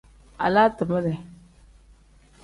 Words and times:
Alaa 0.45 0.71
timere. 0.77 1.11